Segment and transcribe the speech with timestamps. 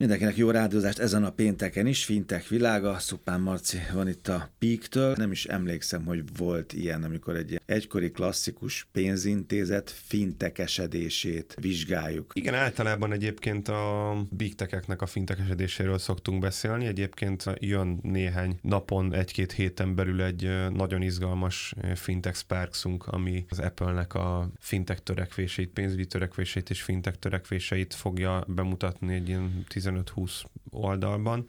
[0.00, 5.14] Mindenkinek jó rádiózást ezen a pénteken is, Fintech világa, Szupán Marci van itt a Peak-től.
[5.16, 12.32] Nem is emlékszem, hogy volt ilyen, amikor egy egykori klasszikus pénzintézet fintekesedését vizsgáljuk.
[12.34, 14.54] Igen, általában egyébként a big
[14.96, 16.86] a fintekesedéséről szoktunk beszélni.
[16.86, 24.14] Egyébként jön néhány napon, egy-két héten belül egy nagyon izgalmas fintech Sparksunk, ami az Apple-nek
[24.14, 31.46] a fintech törekvéseit, pénzügyi törekvéseit és fintech törekvéseit fogja bemutatni egy ilyen 15-20 oldalban,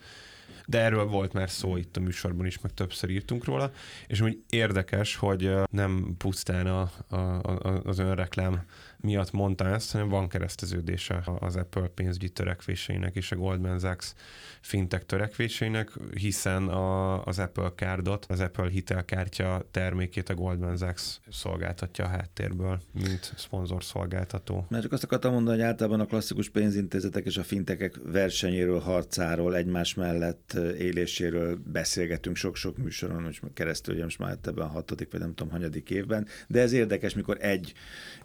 [0.66, 3.72] de erről volt már szó itt a műsorban is, meg többször írtunk róla,
[4.08, 8.64] és úgy érdekes, hogy nem pusztán a, a, a, az önreklám
[9.02, 14.14] miatt mondta ezt, hanem van kereszteződése az Apple pénzügyi törekvéseinek és a Goldman Sachs
[14.62, 22.06] fintech törekvéseinek, hiszen a, az Apple Cardot, az Apple hitelkártya termékét a Goldman Sachs szolgáltatja
[22.06, 24.66] a háttérből, mint szponzorszolgáltató.
[24.70, 29.56] Mert csak azt akartam mondani, hogy általában a klasszikus pénzintézetek és a fintekek versenyéről, harcáról,
[29.56, 35.20] egymás mellett éléséről beszélgetünk sok-sok műsoron, hogy keresztül, hogy most már ebben a hatodik, vagy
[35.20, 37.74] nem tudom, hanyadik évben, de ez érdekes, mikor egy,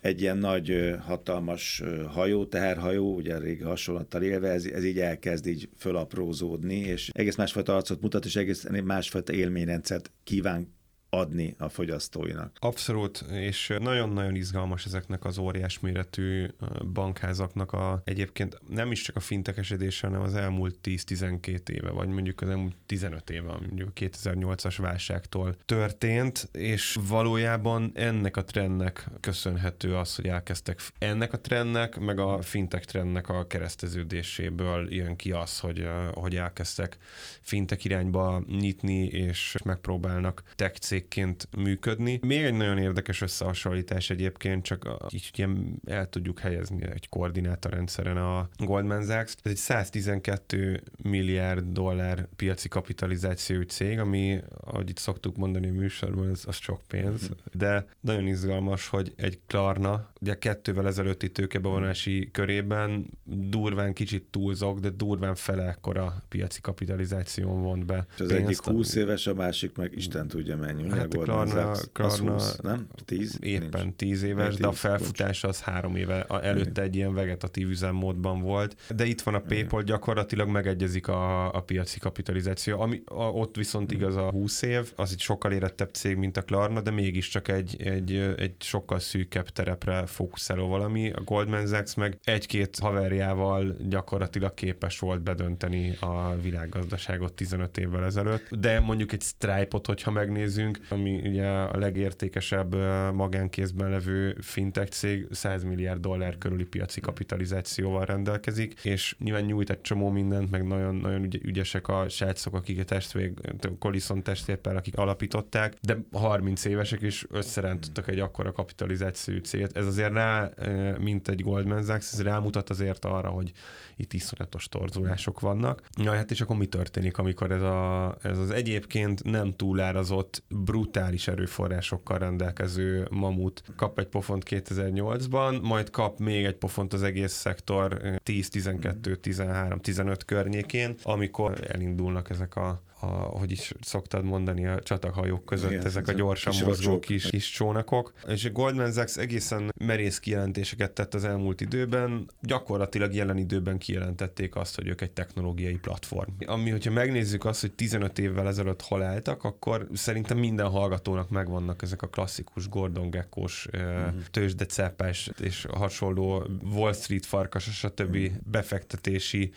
[0.01, 5.47] egy ilyen nagy nagy, hatalmas hajó, teherhajó, ugye régi hasonlattal élve, ez, ez így elkezd
[5.47, 10.73] így fölaprózódni, és egész másfajta arcot mutat, és egész másfajta élményrendszert kíván
[11.15, 12.57] adni a fogyasztóinak.
[12.59, 16.47] Abszolút, és nagyon-nagyon izgalmas ezeknek az óriás méretű
[16.93, 22.41] bankházaknak a egyébként nem is csak a fintekesedése, hanem az elmúlt 10-12 éve, vagy mondjuk
[22.41, 29.97] az elmúlt 15 éve, mondjuk a 2008-as válságtól történt, és valójában ennek a trendnek köszönhető
[29.97, 35.59] az, hogy elkezdtek ennek a trendnek, meg a fintek trendnek a kereszteződéséből jön ki az,
[35.59, 36.97] hogy, hogy elkezdtek
[37.41, 42.21] fintek irányba nyitni, és megpróbálnak tech cégként működni.
[42.23, 48.49] Még egy nagyon érdekes összehasonlítás egyébként, csak így ilyen el tudjuk helyezni egy koordinátorrendszeren a
[48.57, 49.35] Goldman Sachs.
[49.43, 56.31] Ez egy 112 milliárd dollár piaci kapitalizációjú cég, ami, ahogy itt szoktuk mondani a műsorban,
[56.31, 63.07] az, az sok pénz, de nagyon izgalmas, hogy egy Klarna, ugye kettővel ezelőtti tőkebevonási körében
[63.25, 68.07] durván kicsit túlzok, de durván fele ekkora piaci kapitalizáción vont be.
[68.15, 70.83] És az pénzt, egyik 20 éves, a másik meg Isten tudja mennyi.
[70.99, 72.87] Hát a Klarna, Klarna 20, nem?
[73.05, 73.39] 10?
[73.41, 73.97] Éppen nincs.
[73.97, 76.25] 10 éves, 10, de a felfutás az három éve.
[76.25, 78.77] Előtte egy ilyen vegetatív üzemmódban volt.
[78.97, 82.81] De itt van a PayPal, gyakorlatilag megegyezik a, a piaci kapitalizáció.
[82.81, 86.43] Ami, a, ott viszont igaz a 20 év, az egy sokkal érettebb cég, mint a
[86.43, 91.11] Klarna, de mégiscsak egy, egy, egy sokkal szűkebb terepre fókuszáló valami.
[91.11, 98.49] A Goldman Sachs meg egy-két haverjával gyakorlatilag képes volt bedönteni a világgazdaságot 15 évvel ezelőtt.
[98.51, 102.75] De mondjuk egy Stripe-ot, hogyha megnézzünk, ami ugye a legértékesebb
[103.15, 109.81] magánkézben levő fintech cég 100 milliárd dollár körüli piaci kapitalizációval rendelkezik, és nyilván nyújt egy
[109.81, 113.33] csomó mindent, meg nagyon, nagyon ügyesek a srácok, akik a testvég,
[113.79, 119.77] Colison testvérpár, akik alapították, de 30 évesek is összerántottak egy akkora kapitalizációjú céget.
[119.77, 120.51] Ez azért rá,
[120.99, 123.53] mint egy Goldman Sachs, ez rámutat azért arra, hogy
[123.97, 125.83] itt iszonyatos torzulások vannak.
[125.95, 131.29] Na hát és akkor mi történik, amikor ez, a, ez az egyébként nem túlárazott brutális
[131.29, 138.01] erőforrásokkal rendelkező mamut kap egy pofont 2008-ban, majd kap még egy pofont az egész szektor
[138.23, 144.83] 10, 12, 13, 15 környékén, amikor elindulnak ezek a a, hogy is szoktad mondani, a
[144.83, 148.13] csatahajók között Igen, ezek a gyorsan kis mozgó kis, kis csónakok.
[148.27, 154.57] És a Goldman Sachs egészen merész kijelentéseket tett az elmúlt időben, gyakorlatilag jelen időben kijelentették
[154.57, 156.31] azt, hogy ők egy technológiai platform.
[156.47, 161.83] Ami, hogyha megnézzük azt, hogy 15 évvel ezelőtt hol álltak, akkor szerintem minden hallgatónak megvannak
[161.83, 164.13] ezek a klasszikus Gordon Geckos, uh-huh.
[164.31, 168.15] tőzsdecepes és hasonló Wall Street farkas, stb.
[168.15, 168.33] Uh-huh.
[168.51, 169.53] befektetési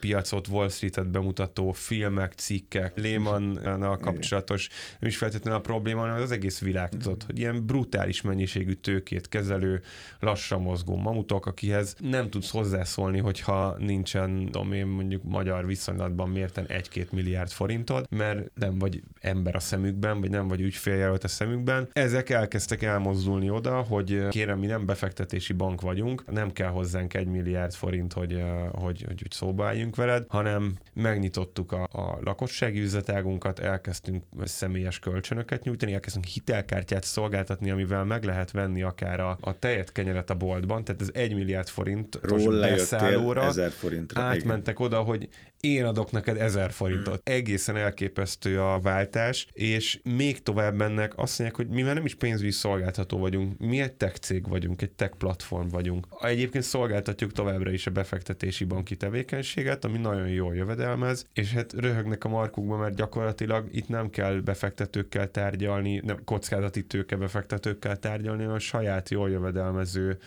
[0.00, 4.68] piacot, Wall Street-et bemutató filmek, cikkek, Lehman-nal kapcsolatos,
[4.98, 9.28] nem is feltétlenül a probléma, hanem az egész világ tudott, hogy ilyen brutális mennyiségű tőkét
[9.28, 9.82] kezelő,
[10.20, 16.66] lassan mozgó mamutok, akihez nem tudsz hozzászólni, hogyha nincsen, tudom én mondjuk magyar viszonylatban mérten
[16.68, 21.88] 1-2 milliárd forintod, mert nem vagy ember a szemükben, vagy nem vagy ügyféljelölt a szemükben.
[21.92, 27.26] Ezek elkezdtek elmozdulni oda, hogy kérem, mi nem befektetési bank vagyunk, nem kell hozzánk egy
[27.26, 28.42] milliárd forint, hogy,
[28.72, 32.18] hogy, hogy, hogy szóba álljunk veled, hanem megnyitottuk a, a
[32.52, 39.38] lakossági üzletágunkat, elkezdtünk személyes kölcsönöket nyújtani, elkezdtünk hitelkártyát szolgáltatni, amivel meg lehet venni akár a,
[39.40, 42.20] a tejet kenyeret a boltban, tehát ez egy milliárd forint
[42.60, 44.22] beszállóra, ezer forintra.
[44.22, 44.86] Átmentek igen.
[44.86, 45.28] oda, hogy
[45.66, 47.14] én adok neked ezer forintot.
[47.14, 47.34] Mm.
[47.34, 52.14] Egészen elképesztő a váltás, és még tovább mennek azt mondják, hogy mi már nem is
[52.14, 56.06] pénzügyi szolgáltató vagyunk, mi egy tech cég vagyunk, egy tech platform vagyunk.
[56.20, 62.24] Egyébként szolgáltatjuk továbbra is a befektetési banki tevékenységet, ami nagyon jól jövedelmez, és hát röhögnek
[62.24, 68.56] a markukban, mert gyakorlatilag itt nem kell befektetőkkel tárgyalni, nem kockázati tőke befektetőkkel tárgyalni, hanem
[68.56, 70.18] a saját jól jövedelmező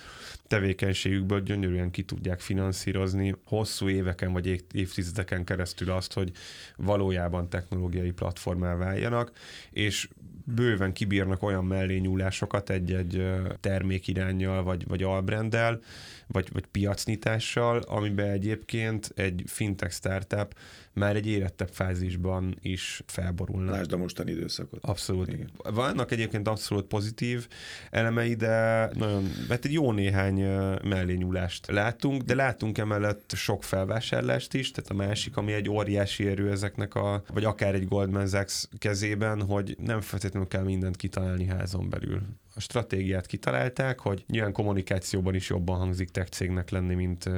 [0.48, 6.32] tevékenységükből gyönyörűen ki tudják finanszírozni hosszú éveken vagy évtizedeken keresztül azt, hogy
[6.76, 9.32] valójában technológiai platformá váljanak,
[9.72, 10.08] és
[10.46, 13.28] bőven kibírnak olyan mellényúlásokat egy-egy
[13.60, 15.80] termékirányjal vagy, vagy albrenddel,
[16.28, 20.56] vagy, vagy piacnyitással, amiben egyébként egy fintech startup
[20.96, 23.72] már egy érettebb fázisban is felborulna.
[23.72, 24.80] Lásd a mostani időszakot.
[24.82, 25.28] Abszolút.
[25.28, 25.50] Igen.
[25.58, 27.48] Vannak egyébként abszolút pozitív
[27.92, 30.42] elemei, de nagyon, mert egy jó néhány
[30.84, 36.52] mellényúlást látunk, de látunk emellett sok felvásárlást is, tehát a másik, ami egy óriási erő
[36.52, 41.90] ezeknek a, vagy akár egy Goldman Sachs kezében, hogy nem feltétlenül kell mindent kitalálni házon
[41.90, 42.22] belül
[42.56, 47.30] a stratégiát kitalálták, hogy nyilván kommunikációban is jobban hangzik tech cégnek lenni, mint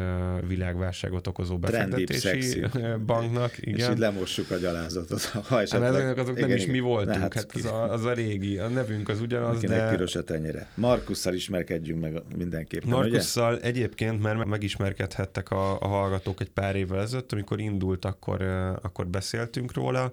[0.47, 2.65] világválságot okozó befektetési
[3.05, 3.57] banknak.
[3.57, 3.79] Igen.
[3.79, 5.21] És így lemossuk a gyalázatot.
[5.23, 6.05] Ha esetleg...
[6.05, 8.67] Hát azok igen, nem is mi voltunk, hát, hát az, a, az a régi, a
[8.67, 9.83] nevünk az ugyanaz, de...
[9.83, 10.69] Egy piros ennyire.
[10.75, 13.63] Markusszal ismerkedjünk meg mindenképpen, Markusszal ugye?
[13.63, 18.41] egyébként már megismerkedhettek a, a hallgatók egy pár évvel ezelőtt, amikor indult, akkor,
[18.81, 20.11] akkor beszéltünk róla,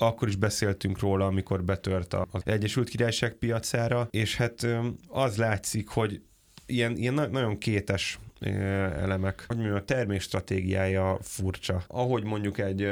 [0.00, 4.66] akkor is beszéltünk róla, amikor betört az Egyesült Királyság piacára, és hát
[5.08, 6.20] az látszik, hogy
[6.66, 9.44] ilyen, ilyen nagyon kétes elemek.
[9.46, 11.82] Hogy mondjam, a termék stratégiája furcsa.
[11.86, 12.82] Ahogy mondjuk egy,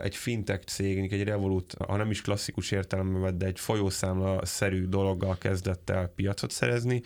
[0.00, 5.90] egy fintech cég, egy Revolut, ha nem is klasszikus értelemben, de egy folyószámla-szerű dologgal kezdett
[5.90, 7.02] el piacot szerezni,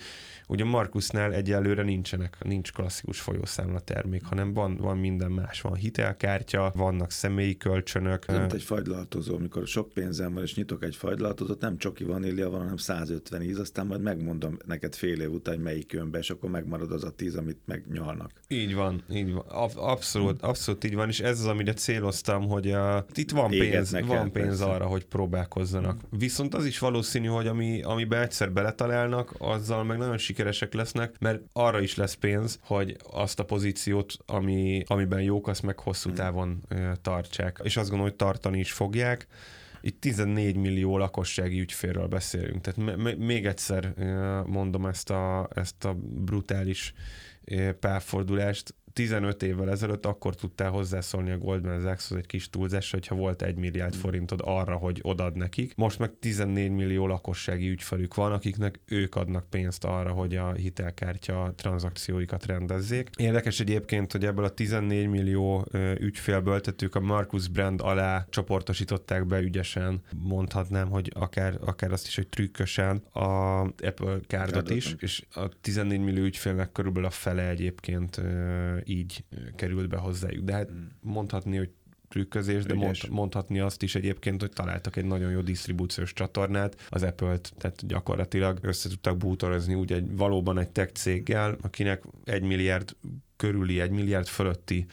[0.50, 5.60] Ugye Markusnál egyelőre nincsenek, nincs klasszikus folyószámla termék, hanem van, van minden más.
[5.60, 8.26] Van hitelkártya, vannak személyi kölcsönök.
[8.26, 12.60] Nem egy fagylaltozó, amikor sok pénzem van, és nyitok egy fagylaltozót, nem csoki vanília van,
[12.60, 16.50] hanem 150 íz, aztán majd megmondom neked fél év után, melyik jön be, és akkor
[16.50, 17.58] megmarad az a tíz, amit
[17.90, 18.30] megnyalnak.
[18.48, 19.44] Így van, így van.
[19.74, 24.32] Abszolút, abszolút így van, és ez az, amire céloztam, hogy uh, itt van pénz, van
[24.32, 24.64] pénz persze.
[24.64, 26.00] arra, hogy próbálkozzanak.
[26.10, 31.40] Viszont az is valószínű, hogy ami, amiben egyszer beletalálnak, azzal meg nagyon sikeresek lesznek, mert
[31.52, 36.18] arra is lesz pénz, hogy azt a pozíciót, ami, amiben jók, azt meg hosszú hmm.
[36.18, 36.62] távon
[37.02, 37.60] tartsák.
[37.62, 39.26] És azt gondolom, hogy tartani is fogják
[39.80, 42.60] itt 14 millió lakossági ügyfélről beszélünk.
[42.60, 43.94] Tehát még egyszer
[44.46, 46.94] mondom ezt a, ezt a brutális
[47.80, 48.74] párfordulást.
[48.92, 53.56] 15 évvel ezelőtt akkor tudtál hozzászólni a Goldman Sachshoz egy kis túlzás, hogyha volt egy
[53.56, 53.98] milliárd mm.
[53.98, 55.74] forintod arra, hogy odad nekik.
[55.76, 61.52] Most meg 14 millió lakossági ügyfelük van, akiknek ők adnak pénzt arra, hogy a hitelkártya
[61.56, 63.10] tranzakcióikat rendezzék.
[63.16, 65.66] Érdekes egyébként, hogy ebből a 14 millió
[65.98, 72.06] ügyfélből, tehát ők a Marcus brand alá csoportosították be ügyesen, mondhatnám, hogy akár, akár azt
[72.06, 77.48] is, hogy trükkösen a Apple kárdot is, és a 14 millió ügyfélnek körülbelül a fele
[77.48, 78.20] egyébként
[78.84, 79.24] így
[79.56, 80.44] került be hozzájuk.
[80.44, 80.88] De hát hmm.
[81.00, 81.70] mondhatni, hogy
[82.10, 87.02] trükközés, de mond, mondhatni azt is egyébként, hogy találtak egy nagyon jó disztribúciós csatornát, az
[87.02, 92.96] Apple-t, tehát gyakorlatilag össze tudtak bútorozni úgy egy valóban egy tech céggel, akinek egy milliárd
[93.36, 94.86] körüli, egy milliárd fölötti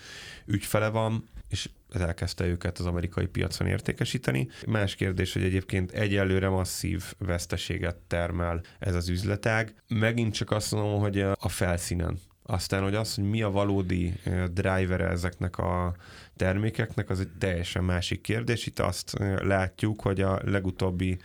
[0.46, 4.48] ügyfele van, és elkezdte őket az amerikai piacon értékesíteni.
[4.68, 9.76] Más kérdés, hogy egyébként egyelőre masszív veszteséget termel ez az üzletág.
[9.88, 14.14] Megint csak azt mondom, hogy a felszínen aztán, hogy az, hogy mi a valódi
[14.54, 15.96] driver ezeknek a
[16.36, 18.66] termékeknek, az egy teljesen másik kérdés.
[18.66, 21.18] Itt azt látjuk, hogy a legutóbbi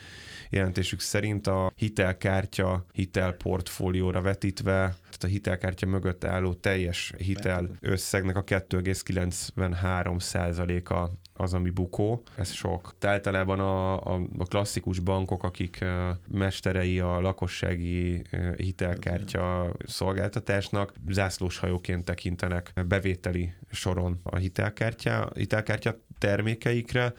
[0.53, 8.45] jelentésük szerint a hitelkártya hitelportfólióra vetítve, tehát a hitelkártya mögött álló teljes hitel összegnek a
[8.45, 12.95] 2,93 a az, ami bukó, ez sok.
[12.99, 15.85] Tehát általában a, a, a klasszikus bankok, akik
[16.29, 18.23] mesterei a lakossági
[18.57, 27.13] hitelkártya szolgáltatásnak, zászlóshajóként tekintenek bevételi soron a hitelkártya, hitelkártya termékeikre,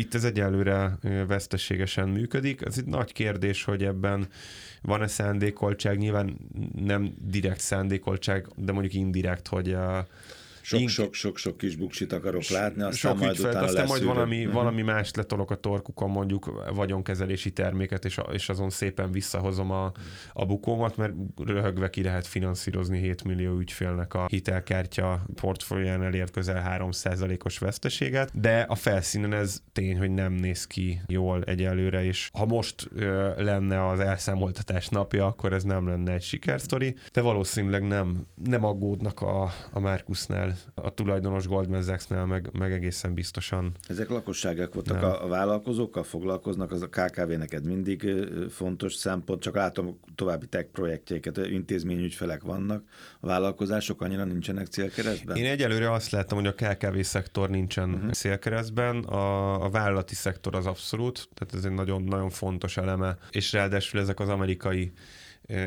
[0.00, 2.62] itt ez egyelőre veszteségesen működik.
[2.62, 4.28] Ez egy nagy kérdés, hogy ebben
[4.82, 6.36] van-e szándékoltság, nyilván
[6.74, 9.76] nem direkt szándékoltság, de mondjuk indirekt, hogy
[10.62, 14.54] Sok-sok-sok kis buksit akarok látni, aztán sok majd ügyfelt, utána aztán majd valami, uh-huh.
[14.54, 19.92] valami más letolok a torkukon, mondjuk vagyonkezelési terméket, és, és azon szépen visszahozom a,
[20.32, 26.78] a bukómat, mert röhögve ki lehet finanszírozni 7 millió ügyfélnek a hitelkártya portfólián elért közel
[26.78, 32.46] 3%-os veszteséget, de a felszínen ez tény, hogy nem néz ki jól egyelőre, és ha
[32.46, 38.26] most ö, lenne az elszámoltatás napja, akkor ez nem lenne egy sikersztori, de valószínűleg nem,
[38.44, 39.80] nem aggódnak a, a
[40.74, 43.72] A tulajdonos Goldman Sachsnál, meg, meg egészen biztosan.
[43.88, 48.10] Ezek lakosságok voltak, a, a vállalkozókkal foglalkoznak, az a KKV neked mindig
[48.50, 52.84] fontos szempont, csak látom további tech projektjeiket, intézményügyfelek vannak,
[53.20, 55.36] a vállalkozások annyira nincsenek célkeresztben?
[55.36, 58.10] Én egyelőre azt látom, hogy a KKV szektor nincsen uh-huh.
[58.10, 63.52] célkeresztben, a, a vállalati szektor az abszolút, tehát ez egy nagyon, nagyon fontos eleme, és
[63.52, 64.92] ráadásul ezek az amerikai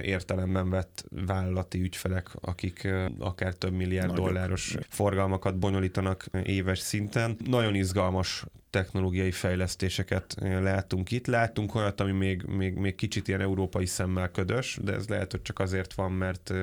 [0.02, 2.88] értelemben vett vállalati ügyfelek, akik
[3.20, 4.26] akár több milliárd Nagyok.
[4.26, 7.38] dolláros forgalmakat bonyolítanak éves szinten.
[7.46, 11.28] Nagyon izgalmas technológiai fejlesztéseket látunk itt.
[11.28, 15.42] Látunk olyat, ami még, még, még kicsit ilyen európai szemmel ködös, de ez lehet, hogy
[15.42, 16.54] csak azért van, mert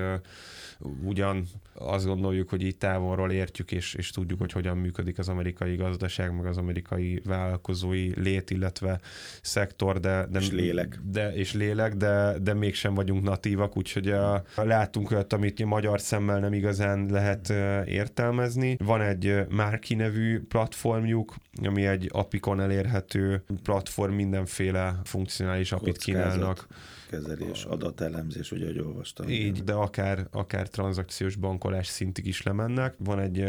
[1.05, 5.77] ugyan azt gondoljuk, hogy így távolról értjük, és, és tudjuk, hogy hogyan működik az amerikai
[5.77, 9.01] gazdaság, meg az amerikai vállalkozói lét, illetve
[9.43, 11.01] szektor, de, de és lélek.
[11.05, 16.39] De, és lélek, de, de mégsem vagyunk natívak, úgyhogy a, látunk olyat, amit magyar szemmel
[16.39, 17.49] nem igazán lehet
[17.87, 18.77] értelmezni.
[18.85, 26.67] Van egy Márki nevű platformjuk, ami egy apikon elérhető platform, mindenféle funkcionális apit kínálnak
[27.11, 29.29] kezelés, adatelemzés, ugye, hogy olvastam.
[29.29, 32.95] Így, de akár, akár tranzakciós bankolás szintig is lemennek.
[32.99, 33.45] Van egy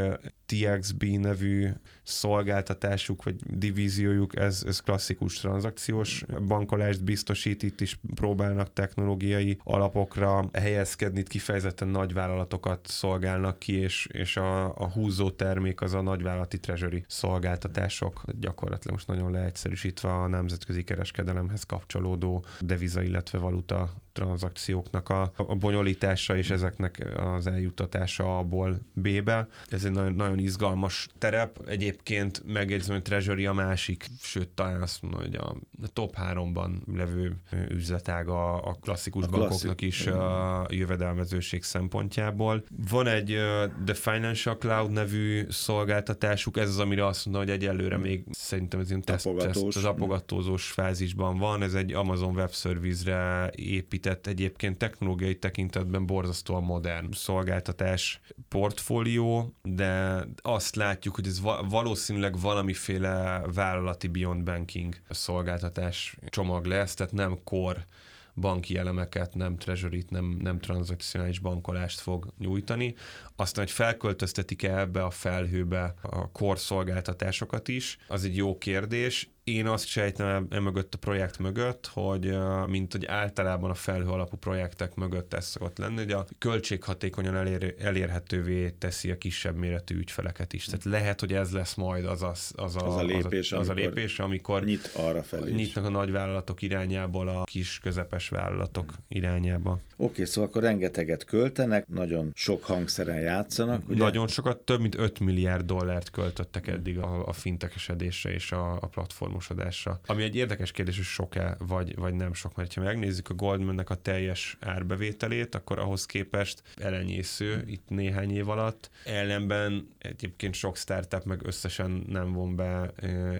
[0.51, 1.67] TXB nevű
[2.03, 11.19] szolgáltatásuk, vagy divíziójuk, ez, ez klasszikus tranzakciós bankolást biztosít, itt is próbálnak technológiai alapokra helyezkedni,
[11.19, 17.03] itt kifejezetten nagyvállalatokat szolgálnak ki, és, és a, a húzó termék az a nagyvállalati treasury
[17.07, 25.55] szolgáltatások, gyakorlatilag most nagyon leegyszerűsítve a nemzetközi kereskedelemhez kapcsolódó deviza, illetve valuta tranzakcióknak a, a
[25.55, 29.47] bonyolítása és ezeknek az eljutatása A-ból B-be.
[29.69, 31.59] Ez egy nagyon, nagyon izgalmas terep.
[31.67, 35.55] Egyébként megjegyzem, hogy Treasury a másik, sőt talán azt mondom, hogy a
[35.93, 37.35] top 3-ban levő
[37.69, 39.81] üzletága a klasszikus a bankoknak klasszik.
[39.81, 42.63] is a jövedelmezőség szempontjából.
[42.89, 43.37] Van egy
[43.85, 48.89] The Financial Cloud nevű szolgáltatásuk, ez az, amire azt mondom, hogy egyelőre még szerintem ez
[48.89, 51.63] ilyen teszt, teszt, az apogatózós fázisban van.
[51.63, 60.23] Ez egy Amazon Web Service-re épít épített egyébként technológiai tekintetben borzasztóan modern szolgáltatás portfólió, de
[60.41, 67.87] azt látjuk, hogy ez valószínűleg valamiféle vállalati beyond banking szolgáltatás csomag lesz, tehát nem core
[68.35, 72.95] banki elemeket, nem treasury nem, nem tranzakcionális bankolást fog nyújtani.
[73.35, 79.67] Aztán, hogy felköltöztetik -e ebbe a felhőbe a korszolgáltatásokat is, az egy jó kérdés én
[79.67, 84.95] azt sejtem e mögött a projekt mögött, hogy mint hogy általában a felhő alapú projektek
[84.95, 90.65] mögött ez szokott lenni, hogy a költséghatékonyan elér, elérhetővé teszi a kisebb méretű ügyfeleket is.
[90.65, 93.61] Tehát lehet, hogy ez lesz majd az a, az a, az a lépés, az a,
[93.61, 98.93] az a lépés amikor nyit arra felé nyitnak a nagyvállalatok irányából a kis közepes vállalatok
[99.07, 99.71] irányába.
[99.71, 103.89] Oké, okay, szóval akkor rengeteget költenek, nagyon sok hangszeren játszanak.
[103.89, 104.03] Ugye?
[104.03, 108.87] Nagyon sokat, több mint 5 milliárd dollárt költöttek eddig a, a fintekesedésre és a, a
[108.87, 109.99] platform platformosodásra.
[110.05, 113.89] Ami egy érdekes kérdés, hogy sok-e vagy, vagy nem sok, mert ha megnézzük a Goldmannek
[113.89, 118.89] a teljes árbevételét, akkor ahhoz képest elenyésző itt néhány év alatt.
[119.05, 122.91] Ellenben egyébként sok startup meg összesen nem von be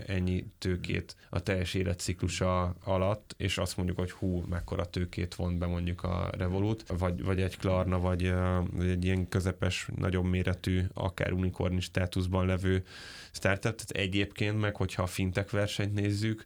[0.07, 5.65] ennyi tőkét a teljes életciklusa alatt, és azt mondjuk, hogy hú, mekkora tőkét von be
[5.65, 8.33] mondjuk a Revolut, vagy, vagy egy Klarna, vagy,
[8.71, 12.83] vagy egy ilyen közepes, nagyobb méretű, akár unikorni státuszban levő
[13.31, 15.49] startup, tehát egyébként meg, hogyha a fintech
[15.81, 16.45] versenyt nézzük,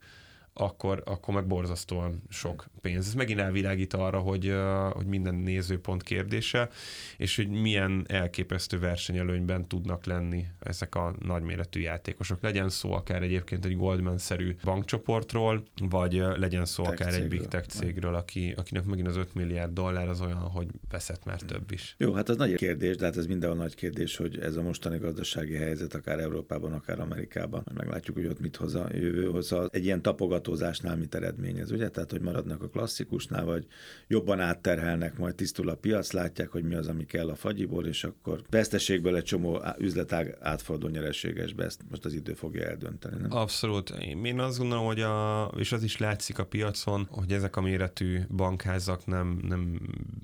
[0.57, 3.07] akkor, akkor meg borzasztóan sok pénz.
[3.07, 4.53] Ez megint elvilágít arra, hogy,
[4.91, 6.69] hogy minden nézőpont kérdése,
[7.17, 12.41] és hogy milyen elképesztő versenyelőnyben tudnak lenni ezek a nagyméretű játékosok.
[12.41, 17.23] Legyen szó akár egyébként egy Goldman-szerű bankcsoportról, vagy legyen szó tech akár cégről.
[17.31, 21.25] egy big tech cégről, aki, akinek megint az 5 milliárd dollár az olyan, hogy veszett
[21.25, 21.95] már több is.
[21.97, 24.97] Jó, hát ez nagy kérdés, de hát ez mindenhol nagy kérdés, hogy ez a mostani
[24.97, 27.63] gazdasági helyzet akár Európában, akár Amerikában.
[27.73, 29.29] Meglátjuk, hogy ott mit hoz a jövő.
[29.29, 31.89] Hozzá egy ilyen tapogat tavatózásnál mit eredményez, ugye?
[31.89, 33.65] Tehát, hogy maradnak a klasszikusnál, vagy
[34.07, 38.03] jobban átterhelnek, majd tisztul a piac, látják, hogy mi az, ami kell a fagyiból, és
[38.03, 43.21] akkor veszteségből egy csomó üzletág átfordul nyereségesbe, ezt most az idő fogja eldönteni.
[43.21, 43.31] Nem?
[43.31, 43.89] Abszolút.
[44.23, 48.19] Én azt gondolom, hogy a, és az is látszik a piacon, hogy ezek a méretű
[48.35, 49.79] bankházak nem, nem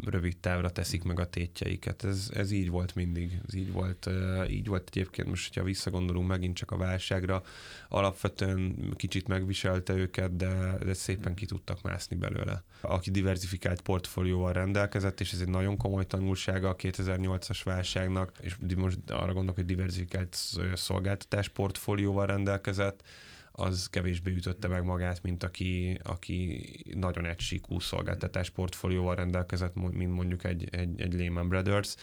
[0.06, 2.04] rövid távra teszik meg a tétjeiket.
[2.04, 3.40] Ez, ez így volt mindig.
[3.48, 4.10] Ez így volt,
[4.50, 7.44] így volt egyébként most, hogyha visszagondolunk megint csak a válságra,
[7.90, 12.63] alapvetően kicsit megviselte őket, de, de szépen ki tudtak mászni belőle.
[12.82, 18.98] Aki diversifikált portfólióval rendelkezett, és ez egy nagyon komoly tanulsága a 2008-as válságnak, és most
[19.08, 20.38] arra gondolok, hogy diversifikált
[20.74, 23.03] szolgáltatás portfólióval rendelkezett,
[23.51, 30.44] az kevésbé ütötte meg magát, mint aki, aki nagyon egysíkú szolgáltatás portfólióval rendelkezett, mint mondjuk
[30.44, 31.96] egy, egy, egy Lehman Brothers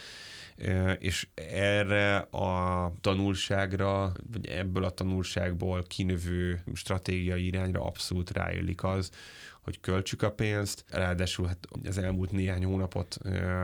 [0.98, 9.10] és erre a tanulságra, vagy ebből a tanulságból kinövő stratégiai irányra abszolút ráillik az,
[9.60, 13.18] hogy költsük a pénzt, ráadásul hát az elmúlt néhány hónapot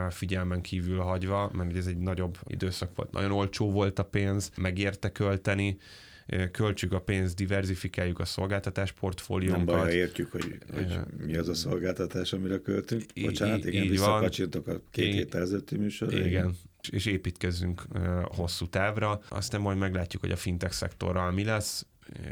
[0.09, 5.11] figyelmen kívül hagyva, mert ez egy nagyobb időszak volt, nagyon olcsó volt a pénz, megérte
[5.11, 5.77] költeni,
[6.51, 9.65] költsük a pénzt, diversifikáljuk a szolgáltatás portfóliónkat.
[9.65, 13.03] Nem baj, értjük, hogy, hogy mi az a szolgáltatás, amire költünk.
[13.21, 16.25] Bocsánat, igen, visszakacsintok a két héttel ezelőtti műsorra.
[16.25, 16.55] Igen,
[16.89, 17.83] és építkezzünk
[18.23, 19.21] hosszú távra.
[19.29, 21.85] Aztán majd meglátjuk, hogy a fintech szektorral mi lesz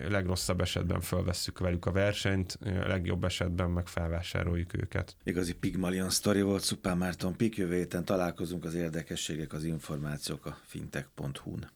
[0.09, 5.15] legrosszabb esetben felvesszük velük a versenyt, legjobb esetben meg felvásároljuk őket.
[5.23, 10.57] Igazi Pigmalion sztori volt, Szupán Márton Pik, jövő héten találkozunk az érdekességek, az információk a
[10.63, 11.69] fintech.hu-n.